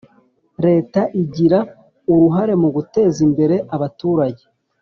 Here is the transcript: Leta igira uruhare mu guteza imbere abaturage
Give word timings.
Leta 0.65 1.01
igira 1.21 1.59
uruhare 2.13 2.53
mu 2.61 2.69
guteza 2.75 3.19
imbere 3.27 3.55
abaturage 3.75 4.43